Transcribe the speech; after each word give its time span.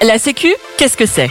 La 0.00 0.16
Sécu, 0.16 0.54
qu'est-ce 0.76 0.96
que 0.96 1.06
c'est? 1.06 1.28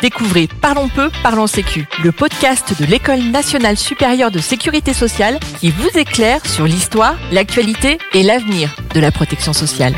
Découvrez 0.00 0.48
Parlons 0.60 0.88
peu, 0.88 1.10
parlons 1.24 1.48
Sécu, 1.48 1.88
le 2.04 2.12
podcast 2.12 2.80
de 2.80 2.86
l'École 2.86 3.22
nationale 3.22 3.76
supérieure 3.76 4.30
de 4.30 4.38
sécurité 4.38 4.94
sociale 4.94 5.40
qui 5.58 5.70
vous 5.70 5.88
éclaire 5.98 6.46
sur 6.46 6.64
l'histoire, 6.64 7.16
l'actualité 7.32 7.98
et 8.14 8.22
l'avenir 8.22 8.76
de 8.94 9.00
la 9.00 9.10
protection 9.10 9.52
sociale. 9.52 9.96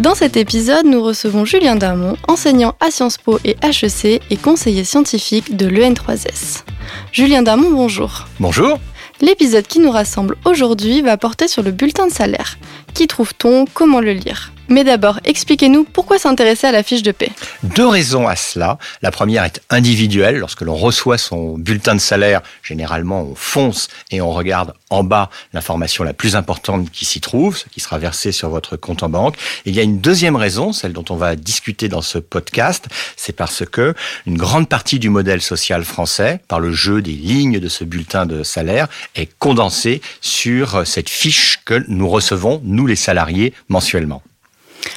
Dans 0.00 0.16
cet 0.16 0.36
épisode, 0.36 0.86
nous 0.86 1.02
recevons 1.02 1.44
Julien 1.44 1.76
Darmon, 1.76 2.16
enseignant 2.26 2.74
à 2.80 2.90
Sciences 2.90 3.18
Po 3.18 3.38
et 3.44 3.56
HEC 3.62 4.20
et 4.30 4.36
conseiller 4.36 4.82
scientifique 4.82 5.56
de 5.56 5.68
l'EN3S. 5.68 6.64
Julien 7.12 7.42
Darmon, 7.42 7.70
bonjour. 7.70 8.26
Bonjour. 8.40 8.80
L'épisode 9.22 9.66
qui 9.66 9.78
nous 9.78 9.90
rassemble 9.90 10.36
aujourd'hui 10.44 11.00
va 11.00 11.16
porter 11.16 11.48
sur 11.48 11.62
le 11.62 11.70
bulletin 11.70 12.06
de 12.06 12.12
salaire. 12.12 12.58
Qui 12.92 13.06
trouve-t-on? 13.06 13.64
Comment 13.72 14.00
le 14.00 14.12
lire? 14.12 14.52
Mais 14.68 14.84
d'abord, 14.84 15.20
expliquez-nous 15.24 15.84
pourquoi 15.84 16.18
s'intéresser 16.18 16.66
à 16.66 16.72
la 16.72 16.82
fiche 16.82 17.02
de 17.02 17.12
paie. 17.12 17.30
Deux 17.62 17.86
raisons 17.86 18.26
à 18.26 18.36
cela. 18.36 18.78
La 19.02 19.10
première 19.10 19.44
est 19.44 19.60
individuelle. 19.70 20.38
Lorsque 20.38 20.62
l'on 20.62 20.74
reçoit 20.74 21.18
son 21.18 21.56
bulletin 21.58 21.94
de 21.94 22.00
salaire, 22.00 22.42
généralement 22.62 23.22
on 23.22 23.34
fonce 23.34 23.88
et 24.10 24.20
on 24.20 24.32
regarde 24.32 24.74
en 24.90 25.04
bas 25.04 25.30
l'information 25.52 26.04
la 26.04 26.12
plus 26.12 26.36
importante 26.36 26.90
qui 26.90 27.04
s'y 27.04 27.20
trouve, 27.20 27.56
ce 27.56 27.64
qui 27.68 27.80
sera 27.80 27.98
versé 27.98 28.32
sur 28.32 28.48
votre 28.48 28.76
compte 28.76 29.02
en 29.02 29.08
banque. 29.08 29.36
Il 29.64 29.74
y 29.74 29.80
a 29.80 29.82
une 29.82 30.00
deuxième 30.00 30.36
raison, 30.36 30.72
celle 30.72 30.92
dont 30.92 31.04
on 31.10 31.16
va 31.16 31.36
discuter 31.36 31.88
dans 31.88 32.02
ce 32.02 32.18
podcast, 32.18 32.86
c'est 33.16 33.34
parce 33.34 33.64
que 33.64 33.94
une 34.26 34.36
grande 34.36 34.68
partie 34.68 34.98
du 34.98 35.10
modèle 35.10 35.42
social 35.42 35.84
français, 35.84 36.40
par 36.48 36.60
le 36.60 36.72
jeu 36.72 37.02
des 37.02 37.12
lignes 37.12 37.58
de 37.58 37.68
ce 37.68 37.84
bulletin 37.84 38.26
de 38.26 38.42
salaire, 38.42 38.88
est 39.14 39.30
condensée 39.38 40.00
sur 40.20 40.86
cette 40.86 41.10
fiche 41.10 41.60
que 41.64 41.84
nous 41.88 42.08
recevons, 42.08 42.60
nous 42.64 42.86
les 42.86 42.96
salariés, 42.96 43.52
mensuellement. 43.68 44.22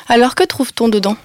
Alors 0.07 0.35
que 0.35 0.43
trouve-t-on 0.43 0.87
dedans? 0.87 1.17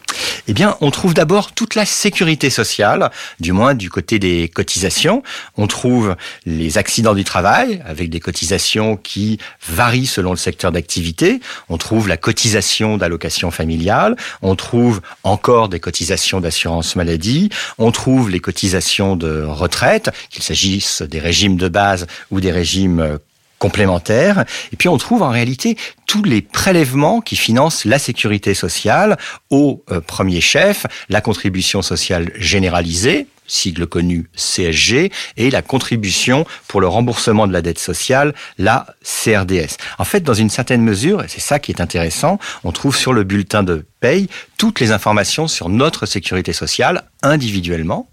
Eh 0.47 0.53
bien, 0.53 0.77
on 0.83 0.91
trouve 0.91 1.15
d'abord 1.15 1.53
toute 1.53 1.75
la 1.75 1.87
sécurité 1.87 2.51
sociale, 2.51 3.11
du 3.41 3.53
moins 3.53 3.75
du 3.75 3.89
côté 3.89 4.19
des 4.19 4.49
cotisations. 4.49 5.23
On 5.57 5.67
trouve 5.67 6.17
les 6.45 6.77
accidents 6.77 7.15
du 7.15 7.25
travail, 7.25 7.83
avec 7.87 8.11
des 8.11 8.21
cotisations 8.21 8.97
qui 8.97 9.39
varient 9.67 10.07
selon 10.07 10.31
le 10.33 10.37
secteur 10.37 10.71
d'activité. 10.71 11.41
On 11.71 11.79
trouve 11.79 12.09
la 12.09 12.19
cotisation 12.19 12.99
d'allocation 12.99 13.51
familiale. 13.51 14.17
On 14.43 14.55
trouve 14.55 15.01
encore 15.23 15.71
des 15.71 15.81
cotisations 15.81 16.41
d'assurance 16.41 16.95
maladie. 16.95 17.49
On 17.79 17.91
trouve 17.91 18.29
les 18.29 18.41
cotisations 18.41 19.17
de 19.17 19.43
retraite, 19.43 20.11
qu'il 20.31 20.43
s'agisse 20.43 21.01
des 21.01 21.21
régimes 21.21 21.57
de 21.57 21.69
base 21.69 22.07
ou 22.31 22.41
des 22.41 22.53
régimes 22.53 23.19
complémentaires. 23.65 24.45
Et 24.75 24.77
puis 24.77 24.91
on 24.91 24.99
trouve 24.99 25.23
en 25.23 25.31
réalité 25.31 25.79
tous 26.07 26.23
les 26.23 26.43
prélèvements 26.43 27.23
qui 27.23 27.35
financent 27.35 27.87
la 27.87 27.99
sécurité 27.99 28.53
sociale 28.53 29.17
au 29.49 29.83
euh, 29.91 30.03
premier 30.03 30.43
chef, 30.43 30.85
la 31.09 31.23
contribution 31.23 31.81
sociale 31.81 32.31
généralisée, 32.37 33.27
sigle 33.47 33.87
connu 33.87 34.29
CSG, 34.37 35.11
et 35.39 35.51
la 35.51 35.63
contribution 35.63 36.45
pour 36.69 36.83
le 36.83 36.89
remboursement 36.89 37.47
de 37.47 37.55
la 37.55 37.63
dette 37.63 37.79
sociale, 37.79 38.35
la 38.59 38.87
CRDS. 39.03 39.77
En 39.99 40.05
fait, 40.05 40.21
dans 40.21 40.35
une 40.35 40.51
certaine 40.51 40.83
mesure, 40.83 41.23
et 41.23 41.29
c'est 41.29 41.41
ça 41.41 41.59
qui 41.59 41.73
est 41.73 41.81
intéressant, 41.81 42.39
on 42.65 42.73
trouve 42.73 42.97
sur 42.97 43.15
le 43.15 43.25
bulletin 43.25 43.63
de 43.63 43.87
paye 44.01 44.29
toutes 44.59 44.81
les 44.81 44.93
informations 44.93 45.49
sur 45.49 45.71
notre 45.71 46.05
sécurité 46.05 46.53
sociale 46.53 47.05
individuellement 47.23 48.09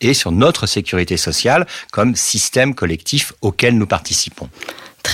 et 0.00 0.14
sur 0.14 0.32
notre 0.32 0.66
sécurité 0.66 1.16
sociale 1.16 1.66
comme 1.92 2.16
système 2.16 2.74
collectif 2.74 3.32
auquel 3.40 3.78
nous 3.78 3.86
participons. 3.86 4.48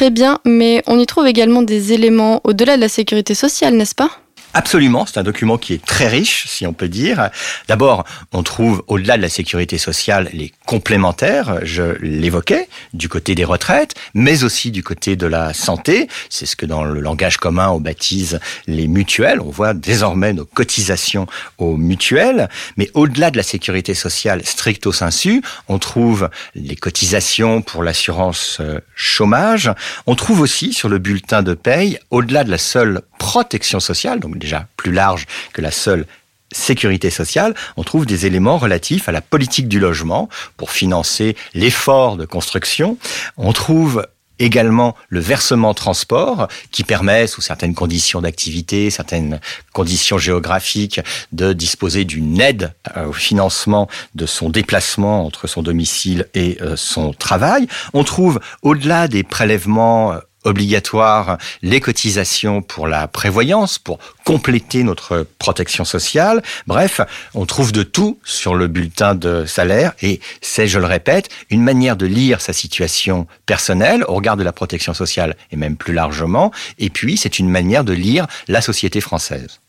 Très 0.02 0.10
bien, 0.10 0.40
mais 0.44 0.82
on 0.88 0.98
y 0.98 1.06
trouve 1.06 1.28
également 1.28 1.62
des 1.62 1.92
éléments 1.92 2.40
au-delà 2.42 2.74
de 2.74 2.80
la 2.80 2.88
sécurité 2.88 3.34
sociale, 3.34 3.74
n'est-ce 3.74 3.94
pas? 3.94 4.10
Absolument, 4.54 5.06
c'est 5.06 5.18
un 5.18 5.22
document 5.22 5.56
qui 5.56 5.72
est 5.72 5.84
très 5.84 6.08
riche, 6.08 6.46
si 6.46 6.66
on 6.66 6.74
peut 6.74 6.88
dire. 6.88 7.30
D'abord, 7.68 8.04
on 8.32 8.42
trouve 8.42 8.82
au-delà 8.86 9.16
de 9.16 9.22
la 9.22 9.30
sécurité 9.30 9.78
sociale 9.78 10.28
les 10.34 10.52
complémentaires, 10.66 11.60
je 11.62 11.96
l'évoquais, 12.00 12.68
du 12.92 13.08
côté 13.08 13.34
des 13.34 13.44
retraites, 13.44 13.94
mais 14.12 14.44
aussi 14.44 14.70
du 14.70 14.82
côté 14.82 15.16
de 15.16 15.26
la 15.26 15.54
santé. 15.54 16.08
C'est 16.28 16.44
ce 16.44 16.54
que 16.54 16.66
dans 16.66 16.84
le 16.84 17.00
langage 17.00 17.38
commun 17.38 17.70
on 17.70 17.80
baptise 17.80 18.40
les 18.66 18.88
mutuelles. 18.88 19.40
On 19.40 19.50
voit 19.50 19.72
désormais 19.72 20.34
nos 20.34 20.44
cotisations 20.44 21.26
aux 21.56 21.78
mutuelles. 21.78 22.48
Mais 22.76 22.90
au-delà 22.92 23.30
de 23.30 23.38
la 23.38 23.42
sécurité 23.42 23.94
sociale 23.94 24.44
stricto 24.44 24.92
sensu, 24.92 25.42
on 25.68 25.78
trouve 25.78 26.28
les 26.54 26.76
cotisations 26.76 27.62
pour 27.62 27.82
l'assurance 27.82 28.58
euh, 28.60 28.80
chômage. 28.94 29.70
On 30.06 30.14
trouve 30.14 30.40
aussi 30.40 30.74
sur 30.74 30.88
le 30.90 30.98
bulletin 30.98 31.42
de 31.42 31.54
paye, 31.54 31.98
au-delà 32.10 32.44
de 32.44 32.50
la 32.50 32.58
seule 32.58 33.00
protection 33.18 33.80
sociale, 33.80 34.20
déjà 34.42 34.66
plus 34.76 34.92
large 34.92 35.26
que 35.52 35.62
la 35.62 35.70
seule 35.70 36.06
sécurité 36.52 37.08
sociale, 37.08 37.54
on 37.78 37.82
trouve 37.82 38.04
des 38.04 38.26
éléments 38.26 38.58
relatifs 38.58 39.08
à 39.08 39.12
la 39.12 39.22
politique 39.22 39.68
du 39.68 39.80
logement 39.80 40.28
pour 40.58 40.70
financer 40.70 41.34
l'effort 41.54 42.16
de 42.16 42.26
construction. 42.26 42.98
On 43.38 43.54
trouve 43.54 44.06
également 44.38 44.96
le 45.08 45.20
versement 45.20 45.72
transport 45.72 46.48
qui 46.70 46.84
permet, 46.84 47.26
sous 47.26 47.40
certaines 47.40 47.74
conditions 47.74 48.20
d'activité, 48.20 48.90
certaines 48.90 49.40
conditions 49.72 50.18
géographiques, 50.18 51.00
de 51.32 51.52
disposer 51.52 52.04
d'une 52.04 52.40
aide 52.40 52.72
euh, 52.96 53.06
au 53.06 53.12
financement 53.12 53.88
de 54.14 54.26
son 54.26 54.50
déplacement 54.50 55.24
entre 55.24 55.46
son 55.46 55.62
domicile 55.62 56.26
et 56.34 56.58
euh, 56.60 56.76
son 56.76 57.12
travail. 57.12 57.68
On 57.94 58.04
trouve, 58.04 58.40
au-delà 58.62 59.06
des 59.06 59.22
prélèvements 59.22 60.12
euh, 60.12 60.18
obligatoire 60.44 61.38
les 61.62 61.80
cotisations 61.80 62.62
pour 62.62 62.86
la 62.86 63.08
prévoyance, 63.08 63.78
pour 63.78 63.98
compléter 64.24 64.82
notre 64.82 65.26
protection 65.38 65.84
sociale. 65.84 66.42
Bref, 66.66 67.00
on 67.34 67.46
trouve 67.46 67.72
de 67.72 67.82
tout 67.82 68.18
sur 68.24 68.54
le 68.54 68.66
bulletin 68.66 69.14
de 69.14 69.44
salaire 69.46 69.92
et 70.02 70.20
c'est, 70.40 70.68
je 70.68 70.78
le 70.78 70.86
répète, 70.86 71.28
une 71.50 71.62
manière 71.62 71.96
de 71.96 72.06
lire 72.06 72.40
sa 72.40 72.52
situation 72.52 73.26
personnelle 73.46 74.04
au 74.08 74.14
regard 74.14 74.36
de 74.36 74.42
la 74.42 74.52
protection 74.52 74.94
sociale 74.94 75.36
et 75.50 75.56
même 75.56 75.76
plus 75.76 75.94
largement. 75.94 76.52
Et 76.78 76.90
puis, 76.90 77.16
c'est 77.16 77.38
une 77.38 77.48
manière 77.48 77.84
de 77.84 77.92
lire 77.92 78.26
la 78.48 78.60
société 78.60 79.00
française. 79.00 79.60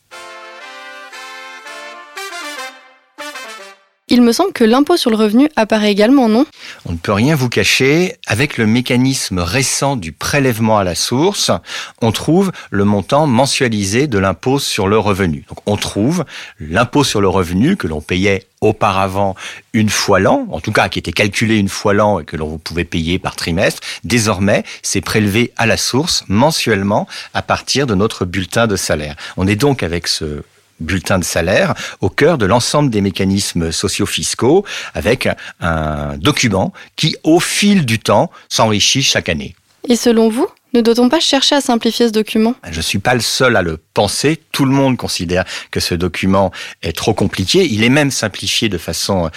Il 4.13 4.21
me 4.21 4.31
semble 4.31 4.53
que 4.53 4.63
l'impôt 4.63 4.95
sur 4.95 5.09
le 5.09 5.15
revenu 5.15 5.49
apparaît 5.55 5.91
également, 5.91 6.29
non? 6.29 6.45
On 6.85 6.91
ne 6.91 6.97
peut 6.97 7.13
rien 7.13 7.33
vous 7.33 7.49
cacher. 7.49 8.13
Avec 8.27 8.59
le 8.59 8.67
mécanisme 8.67 9.39
récent 9.39 9.95
du 9.95 10.11
prélèvement 10.11 10.77
à 10.77 10.83
la 10.83 10.93
source, 10.93 11.49
on 11.99 12.11
trouve 12.11 12.51
le 12.69 12.85
montant 12.85 13.25
mensualisé 13.25 14.05
de 14.05 14.19
l'impôt 14.19 14.59
sur 14.59 14.87
le 14.87 14.99
revenu. 14.99 15.45
Donc 15.49 15.57
on 15.65 15.77
trouve 15.77 16.25
l'impôt 16.59 17.03
sur 17.03 17.21
le 17.21 17.27
revenu 17.27 17.75
que 17.75 17.87
l'on 17.87 18.01
payait 18.01 18.45
auparavant 18.61 19.33
une 19.73 19.89
fois 19.89 20.19
l'an, 20.19 20.45
en 20.51 20.59
tout 20.59 20.71
cas 20.71 20.89
qui 20.89 20.99
était 20.99 21.11
calculé 21.11 21.57
une 21.57 21.67
fois 21.67 21.95
l'an 21.95 22.19
et 22.19 22.23
que 22.23 22.37
l'on 22.37 22.59
pouvait 22.59 22.85
payer 22.85 23.17
par 23.17 23.35
trimestre, 23.35 23.81
désormais 24.03 24.63
c'est 24.83 25.01
prélevé 25.01 25.51
à 25.57 25.65
la 25.65 25.75
source 25.75 26.23
mensuellement 26.27 27.07
à 27.33 27.41
partir 27.41 27.87
de 27.87 27.95
notre 27.95 28.25
bulletin 28.25 28.67
de 28.67 28.75
salaire. 28.75 29.15
On 29.37 29.47
est 29.47 29.55
donc 29.55 29.81
avec 29.81 30.07
ce 30.07 30.43
bulletin 30.79 31.19
de 31.19 31.23
salaire 31.23 31.73
au 32.01 32.09
cœur 32.09 32.37
de 32.37 32.45
l'ensemble 32.45 32.89
des 32.89 33.01
mécanismes 33.01 33.71
socio-fiscaux 33.71 34.65
avec 34.93 35.27
un 35.59 36.17
document 36.17 36.73
qui, 36.95 37.15
au 37.23 37.39
fil 37.39 37.85
du 37.85 37.99
temps, 37.99 38.31
s'enrichit 38.49 39.03
chaque 39.03 39.29
année. 39.29 39.55
Et 39.89 39.95
selon 39.95 40.29
vous, 40.29 40.47
ne 40.73 40.81
doit-on 40.81 41.09
pas 41.09 41.19
chercher 41.19 41.55
à 41.55 41.61
simplifier 41.61 42.07
ce 42.07 42.13
document? 42.13 42.55
Je 42.69 42.77
ne 42.77 42.81
suis 42.81 42.99
pas 42.99 43.13
le 43.13 43.21
seul 43.21 43.55
à 43.55 43.61
le 43.61 43.77
penser. 43.93 44.39
Tout 44.51 44.65
le 44.65 44.71
monde 44.71 44.97
considère 44.97 45.45
que 45.71 45.79
ce 45.79 45.93
document 45.93 46.51
est 46.81 46.95
trop 46.95 47.13
compliqué. 47.13 47.67
Il 47.69 47.83
est 47.83 47.89
même 47.89 48.09
simplifié 48.11 48.69
de 48.69 48.77
façon 48.77 49.29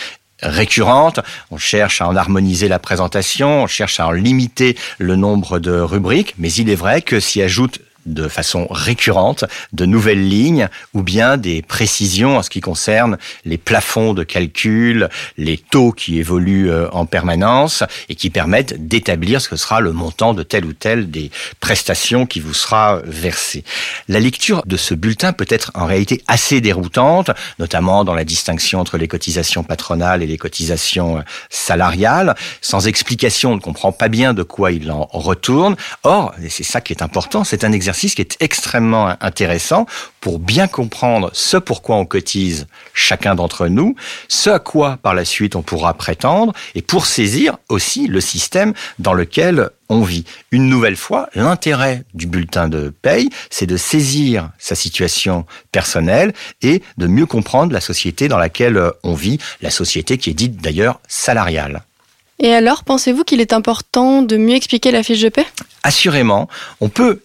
récurrente. 0.43 1.21
On 1.51 1.59
cherche 1.59 2.01
à 2.01 2.09
en 2.09 2.17
harmoniser 2.17 2.69
la 2.69 2.79
présentation, 2.79 3.65
on 3.65 3.67
cherche 3.67 4.01
à 4.01 4.07
en 4.07 4.13
limiter 4.13 4.77
le 4.99 5.17
nombre 5.17 5.59
de 5.59 5.73
rubriques, 5.73 6.35
mais 6.39 6.53
il 6.53 6.71
est 6.71 6.75
vrai 6.75 7.03
que 7.03 7.21
s'y 7.21 7.43
ajoute 7.43 7.81
de 8.07 8.29
façon 8.29 8.67
récurrente 8.71 9.45
de 9.73 9.87
nouvelles 9.87 10.29
lignes 10.29 10.69
ou 10.95 11.03
bien 11.03 11.37
des 11.37 11.63
précisions 11.63 12.39
en 12.39 12.43
ce 12.43 12.51
qui 12.51 12.61
concerne 12.61 13.19
les 13.45 13.59
plafonds 13.59 14.15
de 14.15 14.25
calcul, 14.25 15.09
les 15.37 15.59
taux 15.59 15.93
qui 15.93 16.19
évoluent 16.19 16.71
euh, 16.71 16.89
en 16.93 17.07
permanence 17.07 17.83
et 18.09 18.15
qui 18.15 18.31
permettent 18.31 18.87
d'établir 18.89 19.41
ce 19.41 19.49
que 19.49 19.57
sera 19.57 19.81
le 19.81 19.93
montant 19.93 20.35
de 20.35 20.43
telle 20.43 20.65
ou 20.65 20.73
telle 20.73 21.11
des 21.11 21.31
prestations 21.61 22.27
qui 22.27 22.41
vous 22.41 22.55
sera 22.55 23.01
versée. 23.05 23.65
La 24.09 24.21
lecture 24.21 24.63
de 24.67 24.77
ce 24.77 24.95
bulletin 24.95 25.33
peut 25.33 25.47
être 25.49 25.71
en 25.75 25.87
réalité 25.87 26.23
assez 26.29 26.61
déroutante, 26.61 27.31
notamment 27.59 28.05
dans 28.05 28.15
la 28.15 28.25
distinction 28.25 28.81
entre 28.81 28.99
les 28.99 29.09
cotisations 29.09 29.65
patronales 29.65 30.23
et 30.23 30.27
les 30.27 30.39
cotisations 30.39 31.19
euh, 31.19 31.23
salariales. 31.51 32.35
Sans 32.61 32.87
explication, 32.87 33.53
on 33.53 33.57
ne 33.57 33.61
comprend 33.61 33.93
pas 33.93 34.09
bien 34.09 34.35
de 34.35 34.43
quoi 34.43 34.73
il 34.73 34.91
en 34.91 35.09
retourne. 35.13 35.77
Or, 36.03 36.35
et 36.43 36.49
c'est 36.49 36.65
ça 36.65 36.81
qui 36.81 36.93
est 36.93 37.03
important, 37.03 37.45
c'est 37.45 37.65
un 37.65 37.73
exercice 37.73 37.96
exercice 37.97 38.15
qui 38.15 38.21
est 38.21 38.37
extrêmement 38.41 39.15
intéressant 39.21 39.87
pour 40.21 40.39
bien 40.39 40.67
comprendre 40.67 41.31
ce 41.33 41.57
pourquoi 41.57 41.97
on 41.97 42.05
cotise 42.05 42.67
chacun 42.93 43.35
d'entre 43.35 43.69
nous, 43.69 43.95
ce 44.29 44.51
à 44.51 44.59
quoi 44.59 44.99
par 44.99 45.15
la 45.15 45.25
suite 45.25 45.57
on 45.57 45.63
pourra 45.63 45.95
prétendre, 45.95 46.53
et 46.75 46.83
pour 46.83 47.07
saisir 47.07 47.57
aussi 47.71 48.07
le 48.07 48.21
système 48.21 48.75
dans 48.99 49.15
lequel 49.15 49.71
on 49.89 50.03
vit. 50.03 50.25
Une 50.51 50.69
nouvelle 50.69 50.97
fois, 50.97 51.31
l'intérêt 51.35 52.05
du 52.13 52.27
bulletin 52.27 52.69
de 52.69 52.93
paye, 53.01 53.31
c'est 53.49 53.67
de 53.67 53.79
saisir 53.79 54.51
sa 54.59 54.75
situation 54.75 55.47
personnelle 55.73 56.35
et 56.61 56.83
de 56.99 57.07
mieux 57.07 57.27
comprendre 57.27 57.73
la 57.73 57.81
société 57.81 58.29
dans 58.29 58.39
laquelle 58.39 58.79
on 59.05 59.15
vit, 59.15 59.39
la 59.63 59.71
société 59.71 60.19
qui 60.19 60.31
est 60.31 60.35
dite 60.35 60.61
d'ailleurs 60.61 61.01
salariale. 61.09 61.83
Et 62.39 62.53
alors, 62.53 62.85
pensez-vous 62.85 63.25
qu'il 63.25 63.41
est 63.41 63.55
important 63.55 64.21
de 64.21 64.37
mieux 64.37 64.57
expliquer 64.57 64.91
la 64.91 65.03
fiche 65.03 65.23
de 65.23 65.31
paie? 65.31 65.47
Assurément, 65.83 66.49
on 66.81 66.91
peut 66.91 67.21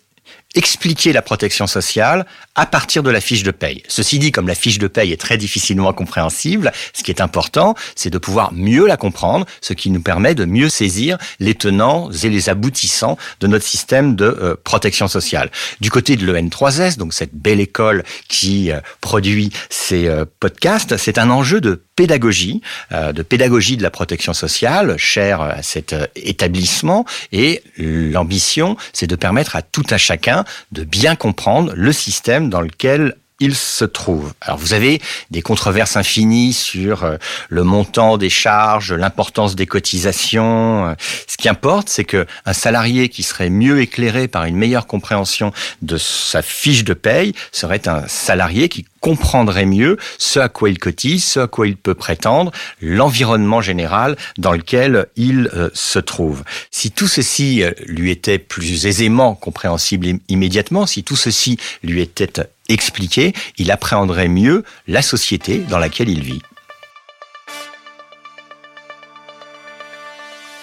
expliquer 0.55 1.13
la 1.13 1.21
protection 1.21 1.67
sociale 1.67 2.25
à 2.55 2.65
partir 2.65 3.03
de 3.03 3.09
la 3.09 3.21
fiche 3.21 3.43
de 3.43 3.51
paye. 3.51 3.83
Ceci 3.87 4.19
dit, 4.19 4.31
comme 4.31 4.47
la 4.47 4.55
fiche 4.55 4.79
de 4.79 4.87
paye 4.87 5.11
est 5.11 5.21
très 5.21 5.37
difficilement 5.37 5.93
compréhensible, 5.93 6.71
ce 6.93 7.03
qui 7.03 7.11
est 7.11 7.21
important, 7.21 7.75
c'est 7.95 8.09
de 8.09 8.17
pouvoir 8.17 8.51
mieux 8.53 8.85
la 8.87 8.97
comprendre, 8.97 9.45
ce 9.61 9.73
qui 9.73 9.89
nous 9.89 10.01
permet 10.01 10.35
de 10.35 10.45
mieux 10.45 10.69
saisir 10.69 11.17
les 11.39 11.55
tenants 11.55 12.11
et 12.11 12.29
les 12.29 12.49
aboutissants 12.49 13.17
de 13.39 13.47
notre 13.47 13.65
système 13.65 14.15
de 14.15 14.25
euh, 14.25 14.55
protection 14.63 15.07
sociale. 15.07 15.51
Du 15.79 15.89
côté 15.89 16.15
de 16.15 16.25
l'EN3S, 16.25 16.97
donc 16.97 17.13
cette 17.13 17.33
belle 17.33 17.59
école 17.59 18.03
qui 18.27 18.71
euh, 18.71 18.79
produit 18.99 19.51
ces 19.69 20.07
euh, 20.07 20.25
podcasts, 20.39 20.97
c'est 20.97 21.17
un 21.17 21.29
enjeu 21.29 21.61
de 21.61 21.83
pédagogie, 22.01 22.61
de 22.91 23.21
pédagogie 23.21 23.77
de 23.77 23.83
la 23.83 23.91
protection 23.91 24.33
sociale, 24.33 24.97
cher 24.97 25.39
à 25.41 25.61
cet 25.61 25.95
établissement, 26.15 27.05
et 27.31 27.61
l'ambition, 27.77 28.75
c'est 28.91 29.05
de 29.05 29.15
permettre 29.15 29.55
à 29.55 29.61
tout 29.61 29.85
à 29.91 29.99
chacun 29.99 30.43
de 30.71 30.83
bien 30.83 31.15
comprendre 31.15 31.73
le 31.75 31.91
système 31.91 32.49
dans 32.49 32.61
lequel 32.61 33.15
il 33.41 33.55
se 33.55 33.83
trouve. 33.83 34.33
Alors 34.39 34.57
vous 34.57 34.73
avez 34.73 35.01
des 35.31 35.41
controverses 35.41 35.97
infinies 35.97 36.53
sur 36.53 37.03
euh, 37.03 37.17
le 37.49 37.63
montant 37.63 38.17
des 38.17 38.29
charges, 38.29 38.93
l'importance 38.93 39.55
des 39.55 39.65
cotisations. 39.65 40.87
Euh, 40.87 40.93
ce 41.27 41.37
qui 41.37 41.49
importe, 41.49 41.89
c'est 41.89 42.05
que 42.05 42.25
un 42.45 42.53
salarié 42.53 43.09
qui 43.09 43.23
serait 43.23 43.49
mieux 43.49 43.81
éclairé 43.81 44.27
par 44.27 44.45
une 44.45 44.55
meilleure 44.55 44.87
compréhension 44.87 45.51
de 45.81 45.97
sa 45.97 46.41
fiche 46.41 46.83
de 46.83 46.93
paye 46.93 47.33
serait 47.51 47.87
un 47.87 48.07
salarié 48.07 48.69
qui 48.69 48.85
comprendrait 48.99 49.65
mieux 49.65 49.97
ce 50.19 50.39
à 50.39 50.47
quoi 50.47 50.69
il 50.69 50.77
cotise, 50.77 51.25
ce 51.25 51.39
à 51.39 51.47
quoi 51.47 51.67
il 51.67 51.75
peut 51.75 51.95
prétendre, 51.95 52.51
l'environnement 52.79 53.59
général 53.59 54.15
dans 54.37 54.51
lequel 54.51 55.07
il 55.15 55.49
euh, 55.55 55.71
se 55.73 55.97
trouve. 55.97 56.43
Si 56.69 56.91
tout 56.91 57.07
ceci 57.07 57.63
lui 57.87 58.11
était 58.11 58.37
plus 58.37 58.85
aisément 58.85 59.33
compréhensible 59.33 60.05
immédiatement, 60.29 60.85
si 60.85 61.03
tout 61.03 61.15
ceci 61.15 61.57
lui 61.81 62.01
était 62.01 62.47
expliqué, 62.73 63.33
il 63.57 63.71
appréhenderait 63.71 64.27
mieux 64.27 64.63
la 64.87 65.01
société 65.01 65.59
dans 65.69 65.79
laquelle 65.79 66.09
il 66.09 66.21
vit. 66.21 66.41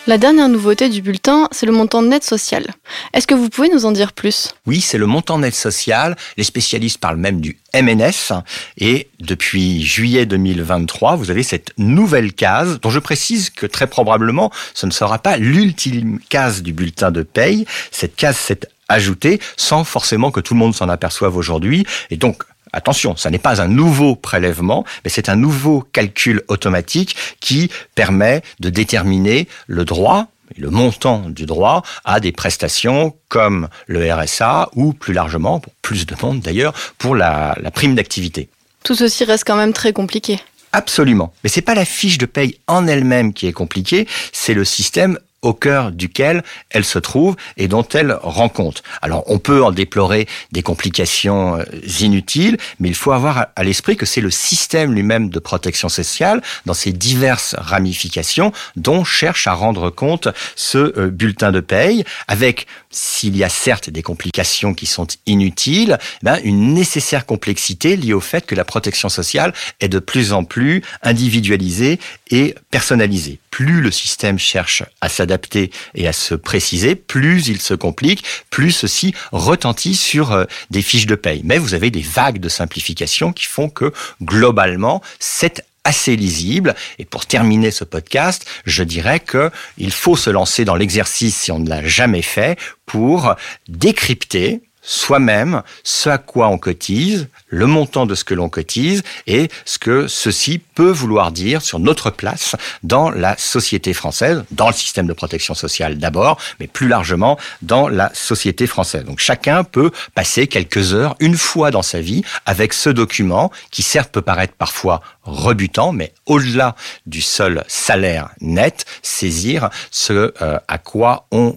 La 0.09 0.17
dernière 0.17 0.49
nouveauté 0.49 0.89
du 0.89 1.03
bulletin, 1.03 1.49
c'est 1.53 1.67
le 1.67 1.73
montant 1.73 2.01
net 2.01 2.25
social. 2.25 2.65
Est-ce 3.13 3.27
que 3.27 3.35
vous 3.35 3.51
pouvez 3.51 3.69
nous 3.69 3.85
en 3.85 3.93
dire 3.93 4.15
plus? 4.15 4.55
Oui, 4.65 4.81
c'est 4.81 4.97
le 4.97 5.05
montant 5.05 5.39
net 5.39 5.55
social. 5.55 6.17
Les 6.39 6.45
spécialistes 6.45 6.97
parlent 6.97 7.19
même 7.19 7.43
du 7.43 7.59
MNS. 7.75 8.33
Et 8.79 9.11
depuis 9.21 9.85
juillet 9.85 10.25
2023, 10.25 11.17
vous 11.17 11.31
avez 11.31 11.43
cette 11.43 11.75
nouvelle 11.77 12.33
case, 12.33 12.81
dont 12.81 12.89
je 12.89 13.01
précise 13.01 13.51
que 13.51 13.67
très 13.67 13.87
probablement, 13.87 14.51
ce 14.73 14.87
ne 14.87 14.93
sera 14.93 15.19
pas 15.19 15.37
l'ultime 15.37 16.21
case 16.31 16.63
du 16.63 16.73
bulletin 16.73 17.11
de 17.11 17.23
paye. 17.23 17.67
Cette 17.91 18.17
case 18.17 18.39
s'est 18.39 18.61
ajouté 18.89 19.41
sans 19.57 19.85
forcément 19.85 20.31
que 20.31 20.41
tout 20.41 20.55
le 20.55 20.61
monde 20.61 20.75
s'en 20.75 20.89
aperçoive 20.89 21.37
aujourd'hui. 21.37 21.87
Et 22.11 22.17
donc, 22.17 22.43
Attention, 22.73 23.17
ça 23.17 23.31
n'est 23.31 23.39
pas 23.39 23.63
un 23.63 23.69
nouveau 23.69 24.15
prélèvement, 24.15 24.85
mais 25.03 25.11
c'est 25.11 25.29
un 25.29 25.37
nouveau 25.37 25.81
calcul 25.81 26.43
automatique 26.49 27.17
qui 27.41 27.71
permet 27.95 28.43
de 28.61 28.69
déterminer 28.69 29.49
le 29.67 29.85
droit, 29.87 30.27
le 30.57 30.71
montant 30.71 31.31
du 31.31 31.47
droit 31.47 31.83
à 32.05 32.21
des 32.21 32.33
prestations 32.33 33.17
comme 33.29 33.69
le 33.87 34.13
RSA 34.13 34.69
ou 34.75 34.93
plus 34.93 35.15
largement, 35.15 35.61
pour 35.61 35.73
plus 35.81 36.07
de 36.07 36.15
monde 36.23 36.41
d'ailleurs, 36.41 36.75
pour 36.99 37.15
la, 37.15 37.57
la 37.61 37.71
prime 37.71 37.95
d'activité. 37.95 38.49
Tout 38.85 38.95
ceci 38.95 39.25
reste 39.25 39.45
quand 39.47 39.57
même 39.57 39.73
très 39.73 39.93
compliqué. 39.93 40.39
Absolument. 40.73 41.33
Mais 41.43 41.51
c'est 41.51 41.63
pas 41.63 41.75
la 41.75 41.87
fiche 41.87 42.19
de 42.19 42.27
paye 42.27 42.59
en 42.67 42.87
elle-même 42.87 43.33
qui 43.33 43.47
est 43.47 43.53
compliquée, 43.53 44.07
c'est 44.33 44.55
le 44.55 44.65
système 44.65 45.19
au 45.43 45.55
cœur 45.55 45.93
duquel 45.93 46.43
elle 46.71 46.85
se 46.85 46.99
trouve 46.99 47.37
et 47.57 47.69
dont 47.69 47.87
elle 47.95 48.13
rend 48.23 48.49
compte. 48.49 48.83
Alors 49.03 49.25
on 49.27 49.39
peut 49.39 49.63
en 49.63 49.71
déplorer 49.71 50.27
des 50.53 50.63
complications 50.63 51.57
euh, 51.57 51.65
inutiles, 52.01 52.57
mais 52.81 52.89
il 52.89 52.95
faut 52.95 53.13
avoir 53.13 53.49
à 53.55 53.65
l'esprit 53.65 53.97
que 53.97 54.07
c'est 54.07 54.21
le 54.21 54.31
système 54.31 54.93
lui-même 54.95 55.31
de 55.31 55.39
protection 55.39 55.89
sociale 55.89 56.43
dans 56.67 56.75
ses 56.75 56.93
diverses 56.93 57.55
ramifications 57.59 58.53
dont 58.77 59.05
cherche 59.05 59.47
à 59.47 59.53
rendre 59.53 59.91
compte 59.91 60.29
ce 60.57 60.79
euh, 60.99 61.11
bulletin 61.11 61.53
de 61.53 61.61
paye 61.61 62.05
avec 62.27 62.67
s'il 62.91 63.37
y 63.37 63.45
a 63.45 63.49
certes 63.49 63.91
des 63.91 64.03
complications 64.03 64.75
qui 64.75 64.87
sont 64.87 65.07
inutiles, 65.27 65.99
ben 66.23 66.39
une 66.45 66.73
nécessaire 66.75 67.27
complexité 67.27 67.97
liée 67.97 68.13
au 68.13 68.21
fait 68.21 68.47
que 68.47 68.55
la 68.55 68.65
protection 68.65 69.09
sociale 69.09 69.53
est 69.81 69.89
de 69.89 69.99
plus 69.99 70.33
en 70.33 70.45
plus 70.45 70.83
individualisée 71.03 71.99
et 72.31 72.55
personnalisée. 72.71 73.39
Plus 73.51 73.81
le 73.81 73.91
système 73.91 74.39
cherche 74.39 74.83
à 75.01 75.09
s'adapter 75.09 75.71
et 75.95 76.07
à 76.07 76.13
se 76.13 76.35
préciser, 76.35 76.95
plus 76.95 77.49
il 77.49 77.61
se 77.61 77.75
complique, 77.75 78.25
plus 78.51 78.73
ceci 78.73 79.15
retentit 79.33 79.95
sur 79.95 80.33
euh, 80.33 80.45
des 80.71 80.83
fiches 80.83 81.07
de 81.07 81.15
paye. 81.15 81.43
Mais 81.45 81.59
vous 81.59 81.75
avez 81.75 81.91
des 81.91 82.03
vagues 82.03 82.39
de 82.39 82.49
simplification 82.49 83.33
qui 83.33 83.45
font 83.45 83.69
que 83.69 83.93
globalement, 84.23 85.03
cette 85.19 85.65
assez 85.89 86.17
lisible. 86.17 86.75
Et 86.99 87.05
pour 87.05 87.25
terminer 87.27 87.71
ce 87.71 87.85
podcast, 87.85 88.47
je 88.67 88.85
dirais 88.85 89.21
que 89.21 89.51
il 89.79 89.91
faut 89.91 90.17
se 90.17 90.31
lancer 90.31 90.65
dans 90.65 90.77
l'exercice 90.77 91.37
si 91.37 91.51
on 91.51 91.59
ne 91.59 91.69
l'a 91.69 91.85
jamais 91.85 92.23
fait 92.23 92.59
pour 92.85 93.35
décrypter 93.69 94.61
soi-même 94.83 95.63
ce 95.85 96.09
à 96.09 96.19
quoi 96.19 96.49
on 96.49 96.59
cotise, 96.59 97.29
le 97.49 97.67
montant 97.67 98.07
de 98.07 98.15
ce 98.15 98.25
que 98.25 98.35
l'on 98.35 98.49
cotise 98.49 99.03
et 99.27 99.49
ce 99.65 99.79
que 99.79 100.07
ceci 100.07 100.59
peut 100.59 100.91
vouloir 100.91 101.33
dire 101.33 101.63
sur 101.63 101.79
notre 101.79 102.11
place 102.11 102.57
dans 102.83 103.11
la 103.11 103.37
société 103.37 103.93
française, 103.93 104.45
dans 104.51 104.69
le 104.69 104.75
système 104.75 105.07
de 105.07 105.13
protection 105.13 105.55
sociale 105.55 105.99
d'abord, 105.99 106.39
mais 106.61 106.67
plus 106.67 106.89
largement 106.89 107.39
dans 107.63 107.89
la 107.89 108.11
société 108.15 108.67
française. 108.67 109.05
Donc 109.05 109.19
chacun 109.19 109.65
peut 109.65 109.91
passer 110.15 110.47
quelques 110.47 110.95
heures, 110.95 111.17
une 111.21 111.37
fois 111.37 111.71
dans 111.71 111.83
sa 111.83 112.01
vie, 112.01 112.23
avec 112.47 112.73
ce 112.73 112.91
document 112.91 113.51
qui 113.71 113.83
certes 113.83 114.13
peut 114.13 114.23
paraître 114.23 114.55
parfois 114.55 115.01
rebutant, 115.23 115.93
mais 115.93 116.13
au-delà 116.27 116.75
du 117.07 117.21
seul 117.21 117.65
salaire 117.69 118.31
net, 118.41 118.85
saisir 119.03 119.71
ce 119.91 120.33
euh, 120.43 120.59
à 120.69 120.79
quoi 120.79 121.27
on 121.31 121.57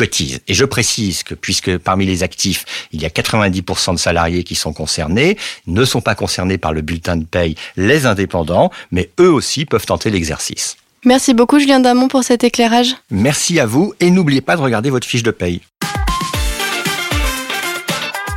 et 0.00 0.54
je 0.54 0.64
précise 0.64 1.22
que 1.22 1.34
puisque 1.34 1.76
parmi 1.78 2.06
les 2.06 2.22
actifs, 2.22 2.64
il 2.92 3.02
y 3.02 3.06
a 3.06 3.08
90% 3.08 3.94
de 3.94 3.98
salariés 3.98 4.44
qui 4.44 4.54
sont 4.54 4.72
concernés, 4.72 5.36
ne 5.66 5.84
sont 5.84 6.00
pas 6.00 6.14
concernés 6.14 6.58
par 6.58 6.72
le 6.72 6.82
bulletin 6.82 7.16
de 7.16 7.24
paye 7.24 7.54
les 7.76 8.06
indépendants, 8.06 8.70
mais 8.90 9.10
eux 9.20 9.30
aussi 9.30 9.64
peuvent 9.64 9.86
tenter 9.86 10.10
l'exercice. 10.10 10.76
Merci 11.04 11.34
beaucoup 11.34 11.58
Julien 11.58 11.80
Damon 11.80 12.08
pour 12.08 12.24
cet 12.24 12.44
éclairage. 12.44 12.94
Merci 13.10 13.60
à 13.60 13.66
vous 13.66 13.94
et 14.00 14.10
n'oubliez 14.10 14.40
pas 14.40 14.56
de 14.56 14.62
regarder 14.62 14.90
votre 14.90 15.06
fiche 15.06 15.22
de 15.22 15.30
paye. 15.30 15.60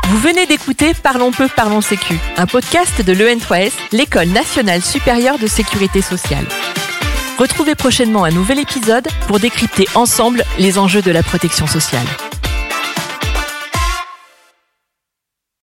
Vous 0.10 0.20
venez 0.20 0.46
d'écouter 0.46 0.94
Parlons 0.94 1.32
peu, 1.32 1.48
parlons 1.56 1.82
sécu, 1.82 2.15
un 2.38 2.46
podcast 2.46 3.01
de 3.01 3.13
l'EN3S, 3.13 3.72
l'École 3.94 4.27
nationale 4.27 4.82
supérieure 4.82 5.39
de 5.39 5.48
sécurité 5.48 6.01
sociale. 6.01 6.46
Retrouvez 7.41 7.74
prochainement 7.74 8.24
un 8.24 8.29
nouvel 8.29 8.60
épisode 8.60 9.07
pour 9.25 9.39
décrypter 9.39 9.88
ensemble 9.95 10.43
les 10.60 10.77
enjeux 10.77 11.01
de 11.01 11.10
la 11.10 11.24
protection 11.24 11.65
sociale. 11.65 12.05